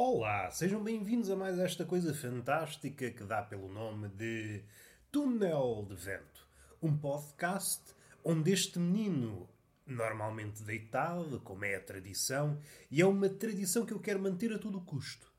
[0.00, 4.62] Olá, sejam bem-vindos a mais esta coisa fantástica que dá pelo nome de
[5.10, 6.46] Túnel de Vento.
[6.80, 7.82] Um podcast
[8.22, 9.50] onde este menino,
[9.84, 14.58] normalmente deitado, como é a tradição, e é uma tradição que eu quero manter a
[14.60, 15.32] todo custo,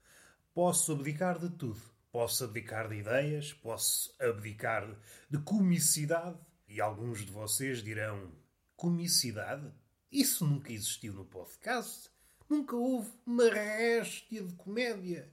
[0.54, 1.80] posso abdicar de tudo.
[2.12, 4.94] Posso abdicar de ideias, posso abdicar
[5.30, 8.30] de comicidade, e alguns de vocês dirão:
[8.76, 9.72] comicidade?
[10.12, 12.10] Isso nunca existiu no podcast.
[12.50, 15.32] Nunca houve uma réstia de comédia.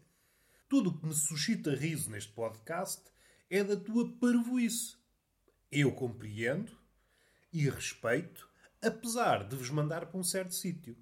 [0.68, 3.02] Tudo o que me suscita riso neste podcast
[3.48, 4.98] é da tua parvoíce.
[5.72, 6.70] Eu compreendo
[7.50, 8.46] e respeito,
[8.82, 10.94] apesar de vos mandar para um certo sítio.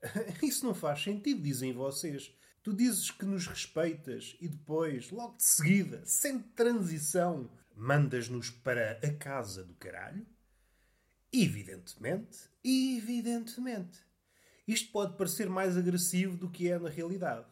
[0.40, 2.32] Isso não faz sentido, dizem vocês.
[2.62, 9.12] Tu dizes que nos respeitas e depois, logo de seguida, sem transição, mandas-nos para a
[9.14, 10.24] casa do caralho?
[11.32, 14.07] Evidentemente, evidentemente.
[14.68, 17.46] Isto pode parecer mais agressivo do que é na realidade.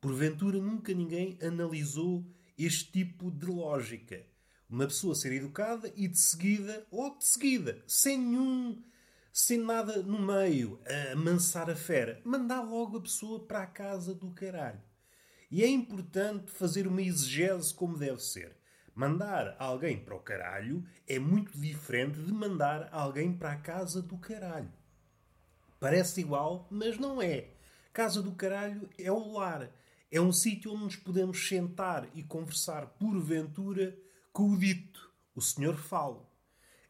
[0.00, 2.24] Porventura nunca ninguém analisou
[2.56, 4.24] este tipo de lógica.
[4.68, 8.82] Uma pessoa ser educada e de seguida, logo de seguida, sem nenhum.
[9.32, 14.14] sem nada no meio, a amansar a fera, mandar logo a pessoa para a casa
[14.14, 14.80] do caralho.
[15.50, 18.56] E é importante fazer uma exegese como deve ser.
[18.94, 24.16] Mandar alguém para o caralho é muito diferente de mandar alguém para a casa do
[24.16, 24.72] caralho.
[25.78, 27.48] Parece igual, mas não é.
[27.92, 29.70] Casa do Caralho é o lar.
[30.10, 33.96] É um sítio onde nos podemos sentar e conversar porventura
[34.32, 36.30] com o dito, o Senhor Falo.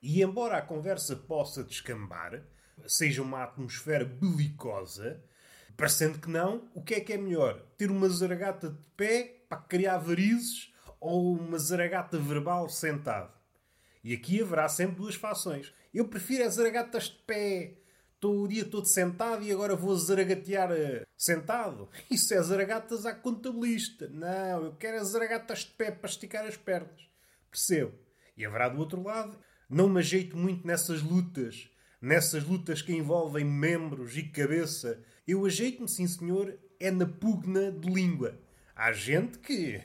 [0.02, 2.42] E embora a conversa possa descambar,
[2.86, 5.22] seja uma atmosfera belicosa,
[5.76, 7.60] parecendo que não, o que é que é melhor?
[7.76, 13.32] Ter uma zaragata de pé para criar varizes ou uma zaragata verbal sentado?
[14.04, 15.72] E aqui haverá sempre duas fações.
[15.92, 17.78] Eu prefiro as zaragatas de pé
[18.16, 21.86] Estou o dia todo sentado e agora vou zaragatear uh, sentado.
[22.10, 24.08] Isso é zaragatas à contabilista.
[24.08, 27.10] Não, eu quero as zaragatas de pé para esticar as pernas.
[27.50, 27.92] Percebo.
[28.34, 29.38] E haverá do outro lado.
[29.68, 31.68] Não me ajeito muito nessas lutas.
[32.00, 34.98] Nessas lutas que envolvem membros e cabeça.
[35.28, 38.40] Eu ajeito-me, sim senhor, é na pugna de língua.
[38.74, 39.78] Há gente que...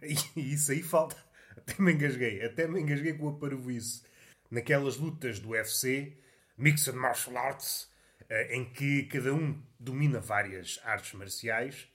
[0.36, 1.16] Isso aí falta.
[1.56, 2.44] Até me engasguei.
[2.44, 4.02] Até me engasguei com a parvoíce.
[4.50, 6.18] Naquelas lutas do UFC
[6.58, 7.88] Mixed Martial Arts,
[8.28, 11.88] eh, em que cada um domina várias artes marciais.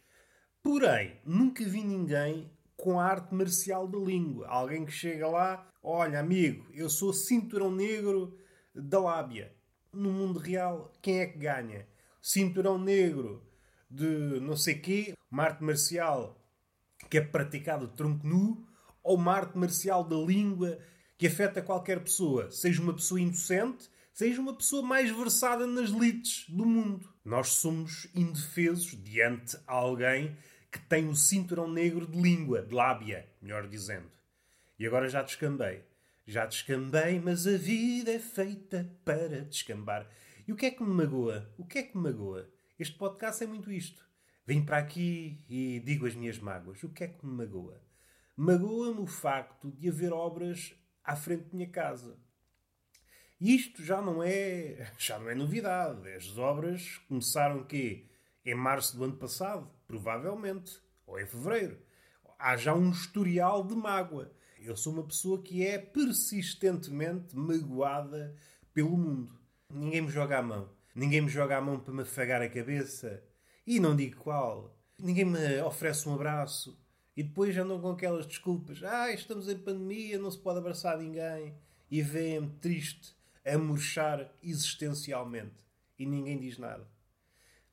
[0.64, 4.48] Porém, nunca vi ninguém com a arte marcial da língua.
[4.48, 8.38] Alguém que chega lá, olha, amigo, eu sou cinturão negro
[8.74, 9.54] da lábia.
[9.92, 11.86] No mundo real, quem é que ganha?
[12.22, 13.46] Cinturão negro
[13.90, 16.42] de não sei quê, uma arte marcial
[17.10, 18.66] que é praticada tronco nu,
[19.04, 20.80] ou uma arte marcial da língua
[21.18, 26.48] que afeta qualquer pessoa, seja uma pessoa inocente, seja uma pessoa mais versada nas lides
[26.48, 27.12] do mundo.
[27.26, 30.38] Nós somos indefesos diante a alguém
[30.72, 34.10] que tem o cinturão negro de língua, de lábia, melhor dizendo.
[34.78, 35.84] E agora já descambei.
[36.26, 40.08] Já descambei, mas a vida é feita para descambar.
[40.48, 41.52] E o que é que me magoa?
[41.58, 42.50] O que é que me magoa?
[42.80, 44.04] Este podcast é muito isto.
[44.46, 46.84] Vim para aqui e digo as minhas mágoas.
[46.84, 47.82] O que é que me magoa?
[48.36, 52.18] Magoa-me o facto de haver obras à frente da minha casa.
[53.46, 56.10] Isto já não é, já não é novidade.
[56.14, 58.08] As obras começaram que
[58.46, 61.78] em março do ano passado, provavelmente, ou em fevereiro.
[62.40, 64.32] Há já um historial de mágoa.
[64.62, 68.34] Eu sou uma pessoa que é persistentemente magoada
[68.74, 69.38] pelo mundo.
[69.70, 70.70] Ninguém me joga a mão.
[70.96, 73.22] Ninguém me joga a mão para me afagar a cabeça.
[73.68, 74.74] E não digo qual.
[74.98, 76.82] Ninguém me oferece um abraço.
[77.14, 78.82] E depois andam com aquelas desculpas.
[78.86, 81.54] Ah, estamos em pandemia, não se pode abraçar ninguém.
[81.92, 85.64] E vêm-me triste a murchar existencialmente.
[85.98, 86.88] E ninguém diz nada.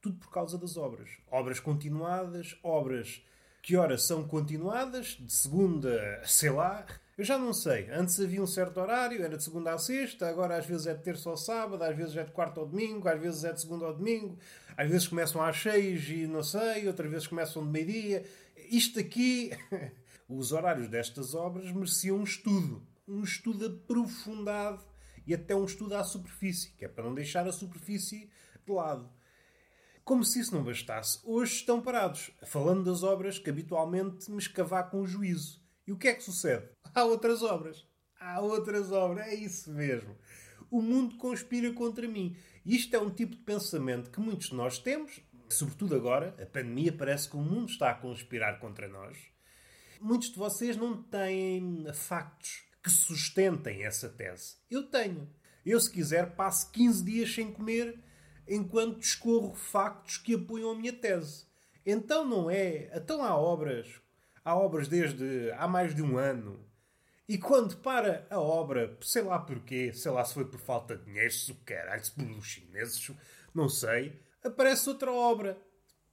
[0.00, 1.10] Tudo por causa das obras.
[1.30, 3.22] Obras continuadas, obras
[3.62, 6.86] que ora são continuadas, de segunda, sei lá.
[7.16, 7.90] Eu já não sei.
[7.90, 11.02] Antes havia um certo horário, era de segunda a sexta, agora às vezes é de
[11.02, 13.84] terça ao sábado, às vezes é de quarta ao domingo, às vezes é de segunda
[13.84, 14.38] ao domingo,
[14.76, 18.24] às vezes começam às seis e não sei, outras vezes começam de meio-dia.
[18.70, 19.50] Isto aqui,
[20.26, 22.82] os horários destas obras mereciam um estudo.
[23.06, 24.82] Um estudo aprofundado
[25.30, 28.28] e até um estudo à superfície, que é para não deixar a superfície
[28.66, 29.08] de lado.
[30.02, 35.00] Como se isso não bastasse, hoje estão parados, falando das obras que habitualmente me escavacam
[35.00, 35.62] o juízo.
[35.86, 36.68] E o que é que sucede?
[36.92, 37.86] Há outras obras.
[38.18, 40.16] Há outras obras, é isso mesmo.
[40.68, 42.36] O mundo conspira contra mim.
[42.66, 46.92] Isto é um tipo de pensamento que muitos de nós temos, sobretudo agora, a pandemia
[46.92, 49.16] parece que o mundo está a conspirar contra nós.
[50.00, 54.56] Muitos de vocês não têm factos que sustentem essa tese.
[54.70, 55.28] Eu tenho.
[55.64, 57.98] Eu, se quiser, passo 15 dias sem comer
[58.48, 61.46] enquanto escorro factos que apoiam a minha tese.
[61.84, 62.90] Então não é.
[62.94, 64.00] Então há obras.
[64.44, 66.64] Há obras desde há mais de um ano.
[67.28, 71.04] E quando para a obra, sei lá porquê, sei lá se foi por falta de
[71.04, 73.12] dinheiro, se o caralho, se pelos chineses,
[73.54, 75.56] não sei, aparece outra obra.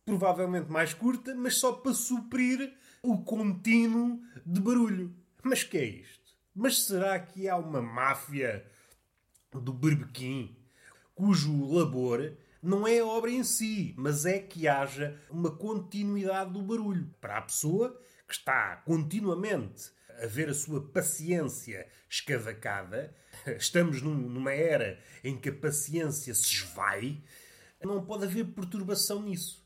[0.06, 5.14] Provavelmente mais curta, mas só para suprir o contínuo de barulho.
[5.44, 6.17] Mas que é isto?
[6.60, 8.66] Mas será que há uma máfia
[9.54, 10.58] do berbequim
[11.14, 16.64] cujo labor não é a obra em si, mas é que haja uma continuidade do
[16.64, 23.16] barulho para a pessoa que está continuamente a ver a sua paciência escavacada.
[23.56, 27.22] Estamos num, numa era em que a paciência se esvai.
[27.84, 29.64] Não pode haver perturbação nisso.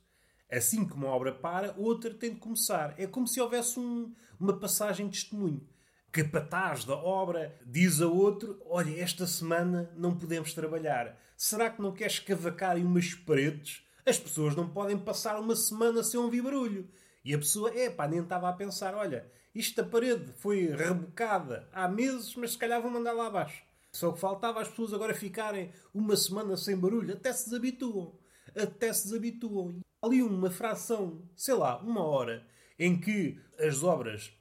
[0.51, 2.93] Assim que uma obra para, outra tem de começar.
[2.99, 5.65] É como se houvesse um, uma passagem de testemunho.
[6.11, 11.17] Capataz da obra diz a outro: Olha, esta semana não podemos trabalhar.
[11.37, 13.81] Será que não queres cavacar em umas paredes?
[14.05, 16.89] As pessoas não podem passar uma semana sem ouvir barulho.
[17.23, 19.25] E a pessoa, é pá, nem estava a pensar: olha,
[19.55, 23.63] isto da parede foi rebocada há meses, mas se calhar vou mandar lá abaixo.
[23.93, 28.19] Só que faltava as pessoas agora ficarem uma semana sem barulho, até se desabituam.
[28.53, 29.79] Até se desabituam.
[30.01, 32.45] Ali uma fração, sei lá, uma hora,
[32.77, 34.33] em que as obras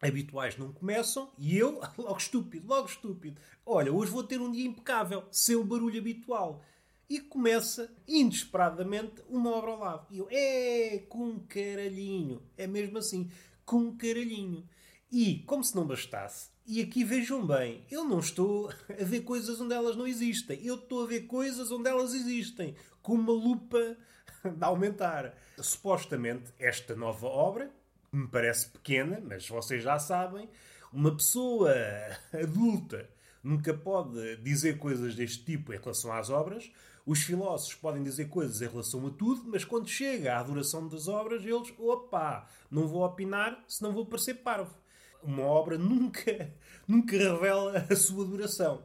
[0.00, 3.40] habituais não começam e eu, logo estúpido, logo estúpido.
[3.64, 6.62] Olha, hoje vou ter um dia impecável, sem o barulho habitual.
[7.08, 10.06] E começa, inesperadamente, uma obra ao lado.
[10.10, 12.42] E eu, é, com caralhinho.
[12.56, 13.30] É mesmo assim,
[13.64, 14.68] com caralhinho.
[15.10, 19.60] E, como se não bastasse, e aqui vejam bem, eu não estou a ver coisas
[19.60, 20.60] onde elas não existem.
[20.64, 22.74] Eu estou a ver coisas onde elas existem.
[23.00, 23.96] Com uma lupa
[24.44, 25.32] de aumentar.
[25.58, 27.70] Supostamente, esta nova obra,
[28.16, 30.48] me parece pequena, mas vocês já sabem,
[30.92, 31.72] uma pessoa
[32.32, 33.08] adulta
[33.42, 36.70] nunca pode dizer coisas deste tipo em relação às obras.
[37.04, 41.06] Os filósofos podem dizer coisas em relação a tudo, mas quando chega à duração das
[41.06, 44.74] obras, eles, opa, não vou opinar, senão vou parecer parvo.
[45.22, 46.52] Uma obra nunca,
[46.88, 48.82] nunca revela a sua duração.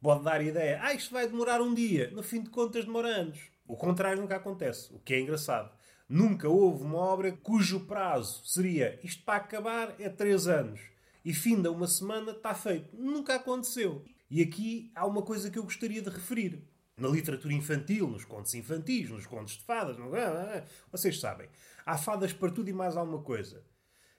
[0.00, 3.08] Pode dar a ideia, ah, isto vai demorar um dia, no fim de contas demora
[3.08, 3.38] anos.
[3.68, 5.70] O contrário nunca acontece, o que é engraçado.
[6.12, 10.78] Nunca houve uma obra cujo prazo seria isto para acabar é 3 anos
[11.24, 12.94] e fim da uma semana está feito.
[12.94, 14.04] Nunca aconteceu.
[14.30, 16.68] E aqui há uma coisa que eu gostaria de referir.
[16.98, 20.10] Na literatura infantil, nos contos infantis, nos contos de fadas, no...
[20.90, 21.48] vocês sabem,
[21.86, 23.64] há fadas para tudo e mais alguma coisa.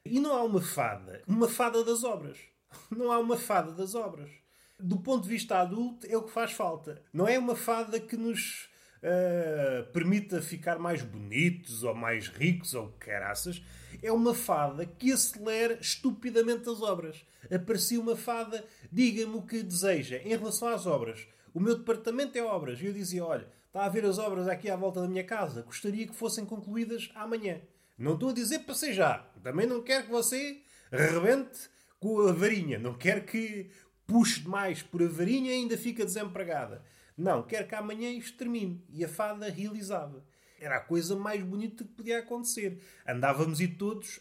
[0.03, 2.39] E não há uma fada, uma fada das obras.
[2.89, 4.31] Não há uma fada das obras.
[4.79, 7.03] Do ponto de vista adulto, é o que faz falta.
[7.13, 8.72] Não é uma fada que nos
[9.03, 13.61] uh, permita ficar mais bonitos ou mais ricos ou caraças,
[14.01, 17.25] é uma fada que acelera estupidamente as obras.
[17.53, 21.27] Aparecia uma fada, diga-me o que deseja em relação às obras.
[21.53, 22.81] O meu departamento é obras.
[22.81, 25.61] E eu dizia: olha, está a ver as obras aqui à volta da minha casa,
[25.61, 27.59] gostaria que fossem concluídas amanhã.
[27.97, 29.19] Não estou a dizer para ser já.
[29.43, 30.61] Também não quero que você
[30.91, 31.69] rebente
[31.99, 32.79] com a varinha.
[32.79, 33.69] Não quero que
[34.07, 36.83] puxe demais por a varinha e ainda fica desempregada.
[37.17, 38.83] Não, quero que amanhã isto termine.
[38.89, 40.23] E a fada realizava.
[40.59, 42.81] Era a coisa mais bonita que podia acontecer.
[43.07, 44.19] Andávamos e todos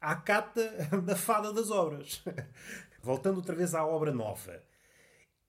[0.00, 0.62] à cata
[1.04, 2.22] da fada das obras.
[3.02, 4.62] Voltando outra vez à obra nova.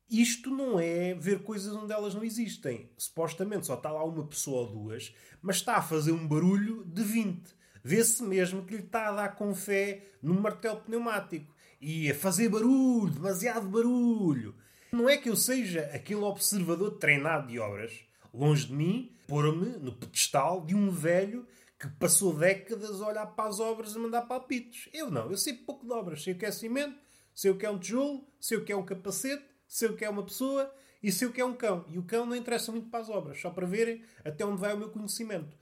[0.09, 2.89] Isto não é ver coisas onde elas não existem.
[2.97, 7.03] Supostamente só está lá uma pessoa ou duas, mas está a fazer um barulho de
[7.03, 7.55] 20.
[7.83, 11.53] Vê-se mesmo que lhe está a dar com fé num martelo pneumático.
[11.79, 14.55] E a fazer barulho, demasiado barulho.
[14.97, 17.93] Não é que eu seja aquele observador treinado de obras.
[18.33, 21.45] Longe de mim, pôr-me no pedestal de um velho
[21.79, 24.89] que passou décadas a olhar para as obras e mandar palpites.
[24.91, 26.23] Eu não, eu sei pouco de obras.
[26.23, 26.97] Sei o que é cimento,
[27.31, 30.03] sei o que é um tijolo, sei o que é um capacete, sei o que
[30.03, 30.73] é uma pessoa
[31.03, 31.85] e sei o que é um cão.
[31.91, 34.73] E o cão não interessa muito para as obras, só para verem até onde vai
[34.73, 35.55] o meu conhecimento.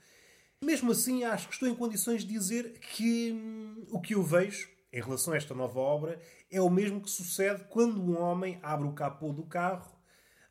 [0.64, 4.70] Mesmo assim, acho que estou em condições de dizer que hum, o que eu vejo
[4.94, 6.22] em relação a esta nova obra
[6.56, 9.94] é o mesmo que sucede quando um homem abre o capô do carro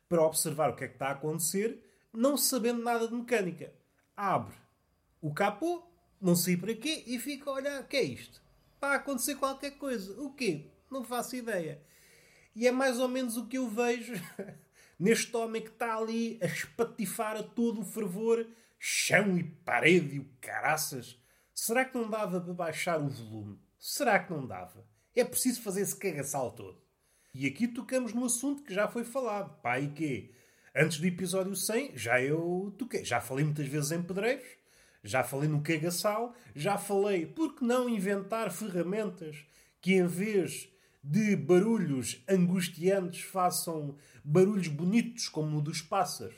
[0.07, 1.83] para observar o que é que está a acontecer,
[2.13, 3.73] não sabendo nada de mecânica.
[4.15, 4.53] Abre
[5.19, 5.83] o capô,
[6.21, 8.39] não sei para quê, e fica a olhar: o que é isto?
[8.75, 10.21] Está a acontecer qualquer coisa.
[10.21, 10.69] O quê?
[10.91, 11.81] Não faço ideia.
[12.55, 14.13] E é mais ou menos o que eu vejo
[14.99, 18.45] neste homem que está ali a espatifar a todo o fervor,
[18.77, 21.19] chão e parede e o caraças.
[21.51, 23.59] Será que não dava para baixar o volume?
[23.79, 24.85] Será que não dava?
[25.15, 26.77] É preciso fazer esse cagaçal todo.
[27.33, 29.61] E aqui tocamos no assunto que já foi falado.
[29.61, 30.31] Pá, e quê?
[30.75, 33.05] Antes do episódio 100, já eu toquei.
[33.05, 34.45] Já falei muitas vezes em pedreiros,
[35.01, 39.45] já falei no cagaçal, já falei, por que não inventar ferramentas
[39.79, 40.67] que em vez
[41.01, 46.35] de barulhos angustiantes façam barulhos bonitos como o dos pássaros?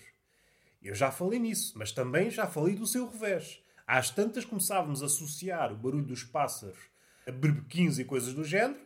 [0.83, 3.59] Eu já falei nisso, mas também já falei do seu revés.
[3.87, 6.77] Às tantas começávamos a associar o barulho dos pássaros
[7.31, 8.79] berbequins e coisas do género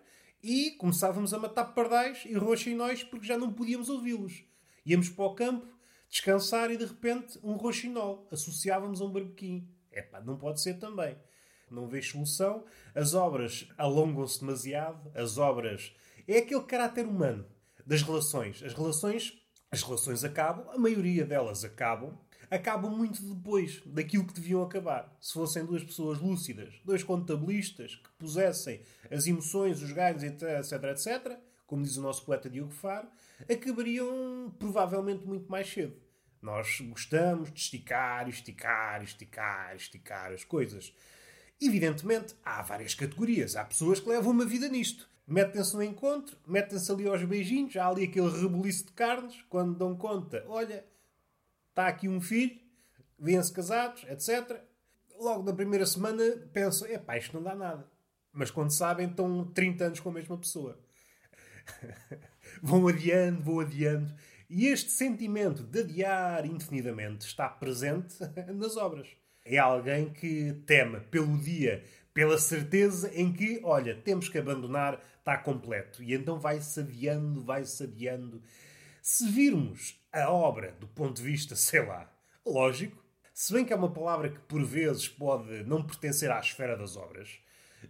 [0.43, 4.43] e começávamos a matar pardais e roxinóis porque já não podíamos ouvi-los.
[4.85, 5.67] Íamos para o campo
[6.09, 9.67] descansar e de repente um roxinol associávamos a um berbequim.
[9.91, 11.17] Epá, não pode ser também.
[11.69, 12.65] Não vejo solução.
[12.93, 15.11] As obras alongam-se demasiado.
[15.15, 15.93] As obras...
[16.27, 17.45] É aquele caráter humano
[17.85, 18.61] das relações.
[18.63, 19.33] As relações,
[19.71, 22.17] as relações acabam, a maioria delas acabam,
[22.51, 25.15] acabam muito depois daquilo que deviam acabar.
[25.21, 31.39] Se fossem duas pessoas lúcidas, dois contabilistas que pusessem as emoções, os ganhos, etc, etc,
[31.65, 33.07] como diz o nosso poeta Diogo Faro,
[33.49, 35.95] acabariam provavelmente muito mais cedo.
[36.41, 40.93] Nós gostamos de esticar, esticar, esticar, esticar as coisas.
[41.61, 43.55] Evidentemente, há várias categorias.
[43.55, 45.09] Há pessoas que levam uma vida nisto.
[45.25, 49.95] Metem-se no encontro, metem-se ali aos beijinhos, há ali aquele rebuliço de carnes, quando dão
[49.95, 50.83] conta, olha,
[51.71, 52.59] está aqui um filho,
[53.17, 54.61] vêm-se casados, etc.
[55.19, 56.23] Logo na primeira semana
[56.53, 57.89] pensam, é pá, isto não dá nada.
[58.31, 60.79] Mas quando sabem, estão 30 anos com a mesma pessoa.
[62.61, 64.13] vão adiando, vão adiando.
[64.49, 68.15] E este sentimento de adiar indefinidamente está presente
[68.53, 69.07] nas obras.
[69.45, 75.37] É alguém que teme pelo dia, pela certeza em que, olha, temos que abandonar, está
[75.37, 76.03] completo.
[76.03, 78.41] E então vai-se adiando, vai-se adiando.
[79.01, 82.11] Se virmos a obra do ponto de vista, sei lá,
[82.45, 83.01] lógico,
[83.33, 86.95] se bem que é uma palavra que por vezes pode não pertencer à esfera das
[86.95, 87.39] obras,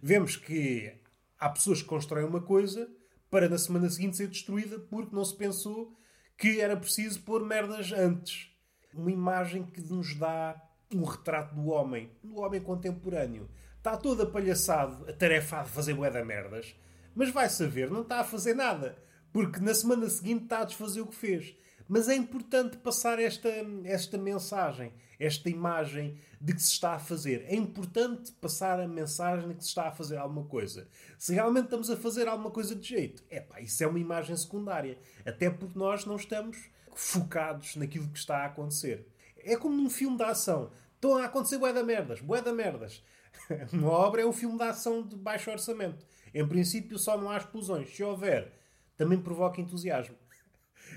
[0.02, 0.92] vemos que
[1.38, 2.88] há pessoas que constroem uma coisa
[3.30, 5.96] para na semana seguinte ser destruída porque não se pensou
[6.36, 8.50] que era preciso pôr merdas antes.
[8.94, 10.60] Uma imagem que nos dá
[10.94, 13.48] um retrato do homem, do homem contemporâneo.
[13.78, 16.74] Está todo apalhaçado, atarefado a fazer bué da merdas,
[17.14, 18.96] mas vai saber, não está a fazer nada,
[19.32, 21.56] porque na semana seguinte está a desfazer o que fez.
[21.88, 23.48] Mas é importante passar esta,
[23.84, 27.44] esta mensagem, esta imagem de que se está a fazer.
[27.46, 30.88] É importante passar a mensagem de que se está a fazer alguma coisa.
[31.18, 34.36] Se realmente estamos a fazer alguma coisa de jeito, é pá, isso é uma imagem
[34.36, 34.98] secundária.
[35.24, 39.06] Até porque nós não estamos focados naquilo que está a acontecer.
[39.38, 40.70] É como num filme de ação.
[40.94, 43.02] Estão a acontecer bué da merdas, bué da merdas.
[43.72, 46.06] Uma obra é um filme de ação de baixo orçamento.
[46.34, 47.94] Em princípio só não há explosões.
[47.94, 48.52] Se houver,
[48.96, 50.16] também provoca entusiasmo.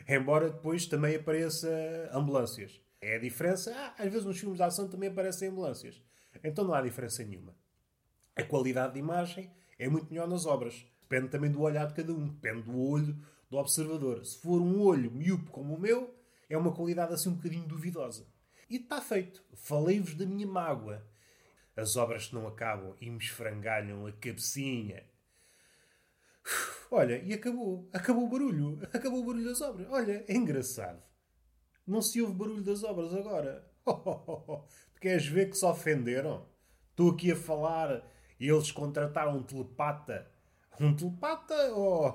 [0.08, 1.70] Embora depois também apareça
[2.12, 2.80] ambulâncias.
[3.02, 3.74] É a diferença.
[3.76, 6.02] Ah, às vezes nos filmes de ação também aparecem ambulâncias.
[6.44, 7.56] Então não há diferença nenhuma.
[8.36, 10.86] A qualidade de imagem é muito melhor nas obras.
[11.02, 12.28] Depende também do olhar de cada um.
[12.28, 13.18] Depende do olho
[13.50, 14.26] do observador.
[14.26, 16.14] Se for um olho miúpe como o meu,
[16.50, 18.28] é uma qualidade assim um bocadinho duvidosa.
[18.70, 19.44] E está feito.
[19.54, 21.06] Falei-vos da minha mágoa.
[21.76, 25.04] As obras que não acabam e me esfrangalham a cabecinha.
[26.92, 27.90] Olha, e acabou.
[27.94, 28.80] Acabou o barulho.
[28.94, 29.88] Acabou o barulho das obras.
[29.90, 31.02] Olha, é engraçado.
[31.86, 33.66] Não se ouve barulho das obras agora.
[33.86, 36.48] Tu queres ver que se ofenderam?
[36.92, 38.04] Estou aqui a falar
[38.40, 40.30] e eles contrataram um telepata.
[40.80, 41.56] Um telepata?
[41.76, 42.14] Oh,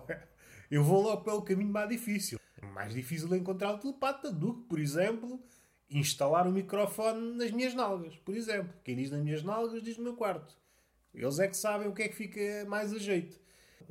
[0.71, 2.39] eu vou logo pelo caminho mais difícil.
[2.75, 5.41] Mais difícil é encontrar um telepata do que, por exemplo,
[5.89, 8.17] instalar um microfone nas minhas nalgas.
[8.19, 10.57] Por exemplo, quem diz nas minhas nalgas diz no meu quarto.
[11.13, 13.41] Eles é que sabem o que é que fica mais a jeito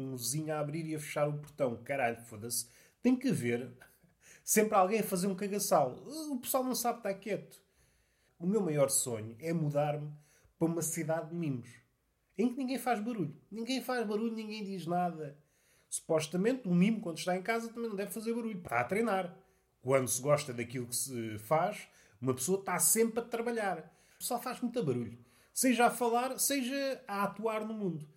[0.01, 1.77] um vizinho a abrir e a fechar o portão.
[1.84, 2.68] Caralho, foda-se.
[3.01, 3.72] Tem que haver
[4.44, 5.96] sempre alguém a fazer um cagaçal.
[6.32, 7.62] O pessoal não sabe estar quieto.
[8.38, 10.12] O meu maior sonho é mudar-me
[10.58, 11.70] para uma cidade de mimos.
[12.38, 13.36] Em que ninguém faz barulho.
[13.51, 15.38] Ninguém faz barulho, ninguém diz nada.
[15.89, 18.60] Supostamente, o mimo, quando está em casa, também não deve fazer barulho.
[18.60, 19.36] Está a treinar.
[19.82, 21.88] Quando se gosta daquilo que se faz,
[22.22, 23.94] uma pessoa está sempre a trabalhar.
[24.20, 25.18] Só faz muito barulho.
[25.53, 28.08] Seja a falar, seja a atuar no mundo.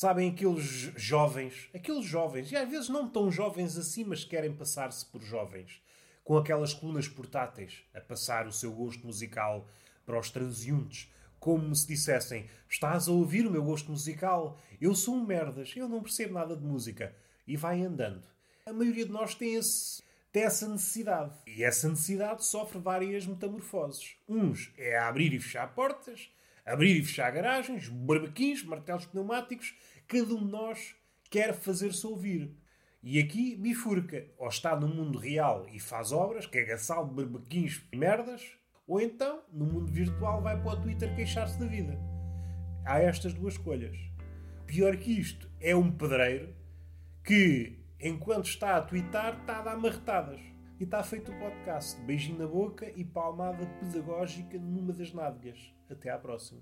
[0.00, 5.04] Sabem aqueles jovens, aqueles jovens, e às vezes não tão jovens assim, mas querem passar-se
[5.04, 5.82] por jovens,
[6.22, 9.66] com aquelas colunas portáteis, a passar o seu gosto musical
[10.06, 14.56] para os transeuntes, como se dissessem: Estás a ouvir o meu gosto musical?
[14.80, 17.12] Eu sou um merdas, eu não percebo nada de música.
[17.44, 18.22] E vai andando.
[18.64, 20.00] A maioria de nós tem, esse,
[20.30, 21.34] tem essa necessidade.
[21.44, 24.14] E essa necessidade sofre várias metamorfoses.
[24.28, 26.30] Uns é abrir e fechar portas,
[26.68, 29.74] abrir e fechar garagens, barbequins, martelos pneumáticos,
[30.06, 30.94] cada um de nós
[31.30, 32.54] quer fazer-se ouvir.
[33.02, 34.26] E aqui bifurca.
[34.36, 36.76] Ou está no mundo real e faz obras, que é
[37.14, 38.42] barbequins e merdas,
[38.86, 41.98] ou então, no mundo virtual, vai para o Twitter queixar-se da vida.
[42.84, 43.96] Há estas duas escolhas.
[44.66, 46.54] Pior que isto, é um pedreiro
[47.22, 50.40] que, enquanto está a twittar, está a dar marretadas.
[50.80, 52.00] E está feito o podcast.
[52.02, 55.77] Beijinho na boca e palmada pedagógica numa das nádegas.
[55.90, 56.60] Até à próxima.